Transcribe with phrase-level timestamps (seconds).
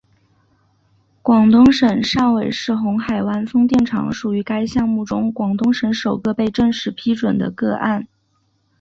[1.21, 8.07] 广东省汕尾市红海湾风电厂属于该项目中广东省首个被正式批准的个案。